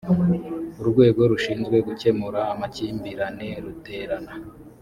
[0.81, 4.33] urwego rushinzwe gukemura amakimbirane ruterana